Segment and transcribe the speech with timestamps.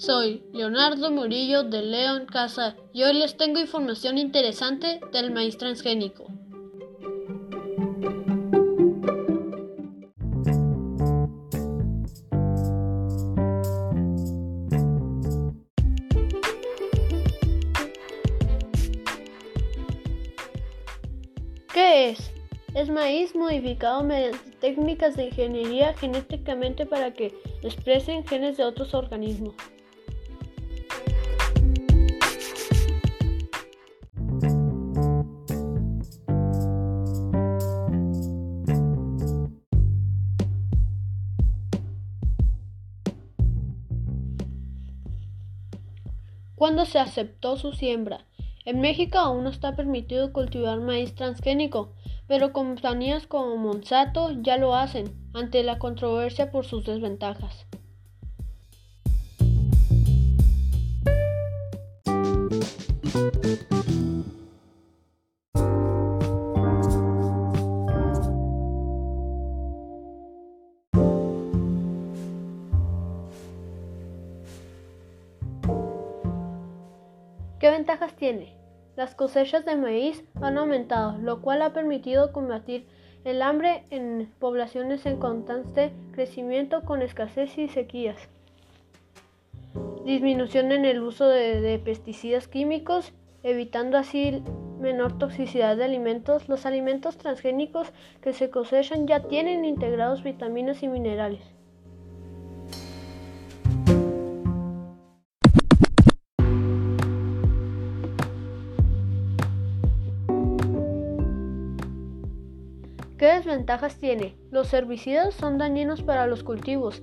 [0.00, 6.24] Soy Leonardo Murillo de León Casa y hoy les tengo información interesante del maíz transgénico.
[21.74, 22.32] ¿Qué es?
[22.74, 29.54] Es maíz modificado mediante técnicas de ingeniería genéticamente para que expresen genes de otros organismos.
[46.60, 48.26] ¿Cuándo se aceptó su siembra?
[48.66, 51.94] En México aún no está permitido cultivar maíz transgénico,
[52.28, 57.66] pero compañías como Monsanto ya lo hacen, ante la controversia por sus desventajas.
[77.60, 78.56] ¿Qué ventajas tiene?
[78.96, 82.86] Las cosechas de maíz han aumentado, lo cual ha permitido combatir
[83.24, 88.16] el hambre en poblaciones en constante crecimiento con escasez y sequías.
[90.06, 94.42] Disminución en el uso de, de, pesticidas químicos, evitando así
[94.78, 96.48] menor toxicidad de alimentos.
[96.48, 101.59] Los alimentos transgénicos que se cosechan ya tienen integrados vitaminas y minerales.
[113.40, 114.36] ¿Qué desventajas tiene?
[114.50, 117.00] Los herbicidas son dañinos para los cultivos,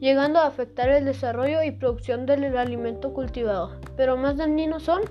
[0.00, 3.78] llegando a afectar el desarrollo y producción del alimento cultivado.
[3.94, 5.02] Pero más dañinos son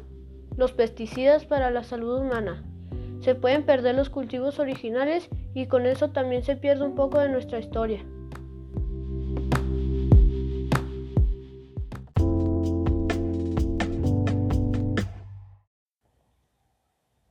[0.58, 2.64] los pesticidas para la salud humana.
[3.20, 7.30] Se pueden perder los cultivos originales y con eso también se pierde un poco de
[7.30, 8.04] nuestra historia.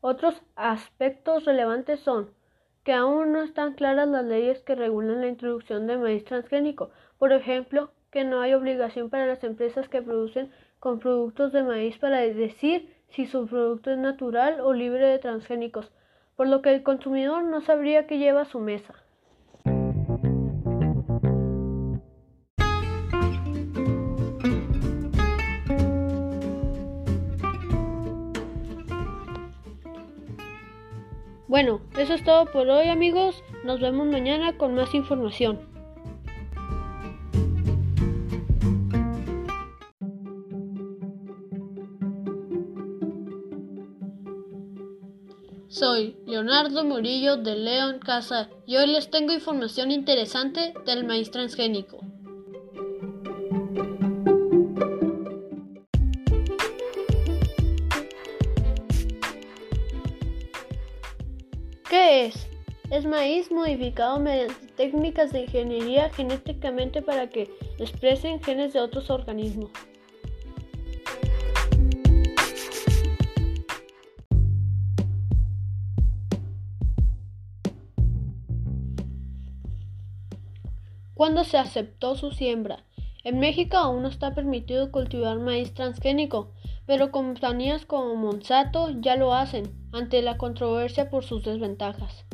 [0.01, 2.31] Otros aspectos relevantes son
[2.85, 6.91] que aún no están claras las leyes que regulan la introducción de maíz transgénico.
[7.19, 10.51] Por ejemplo, que no hay obligación para las empresas que producen
[10.81, 15.93] con productos de maíz para decir si su producto es natural o libre de transgénicos,
[16.37, 18.95] por lo que el consumidor no sabría qué lleva a su mesa.
[31.49, 33.43] Bueno, eso es todo por hoy amigos.
[33.65, 35.73] Nos vemos mañana con más información.
[45.69, 52.02] Soy Leonardo Murillo de León Casa y hoy les tengo información interesante del maíz transgénico.
[62.03, 62.49] Es?
[63.07, 69.71] Maíz modificado mediante técnicas de ingeniería genéticamente para que expresen genes de otros organismos.
[81.15, 82.85] ¿Cuándo se aceptó su siembra?
[83.25, 86.51] En México aún no está permitido cultivar maíz transgénico,
[86.87, 92.25] pero compañías como Monsanto ya lo hacen, ante la controversia por sus desventajas.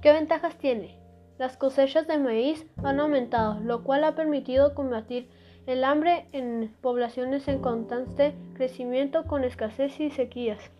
[0.00, 1.00] ¿Qué ventajas tiene?
[1.36, 5.28] Las cosechas de maíz han aumentado, lo cual ha permitido combatir
[5.70, 10.70] el hambre en poblaciones en constante crecimiento con escasez y sequías.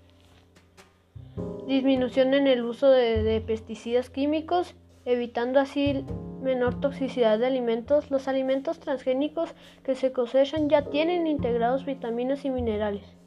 [1.67, 6.05] Disminución en el uso de, pesticidas químicos evitando así
[6.43, 8.11] menor toxicidad de alimentos.
[8.11, 9.55] Los alimentos transgénicos
[9.85, 13.20] que se cosechan ya tienen integrados vitaminas y minerales.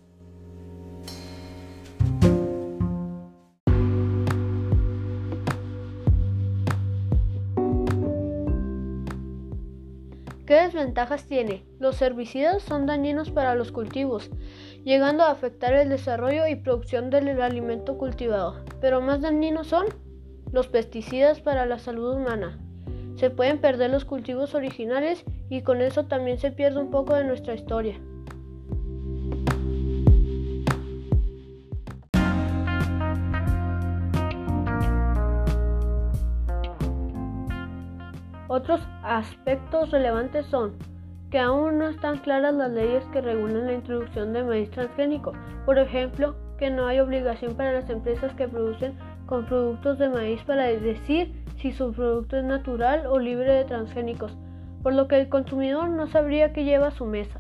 [10.46, 11.64] ¿Qué desventajas tiene?
[11.80, 14.30] Los herbicidas son dañinos para los cultivos,
[14.84, 18.58] llegando a afectar el desarrollo y producción del alimento cultivado.
[18.82, 19.86] Pero más dañinos son
[20.52, 22.60] los pesticidas para la salud humana.
[23.16, 27.24] Se pueden perder los cultivos originales y con eso también se pierde un poco de
[27.24, 27.98] nuestra historia.
[38.56, 40.74] Otros aspectos relevantes son
[41.32, 45.34] que aún no están claras las leyes que regulan la introducción de maíz transgénico.
[45.66, 48.94] Por ejemplo, que no hay obligación para las empresas que producen
[49.26, 54.38] con productos de maíz para decir si su producto es natural o libre de transgénicos,
[54.84, 57.40] por lo que el consumidor no sabría qué lleva a su mesa.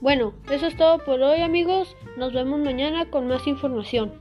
[0.00, 1.94] Bueno, eso es todo por hoy amigos.
[2.16, 4.12] Nos vemos mañana con más información.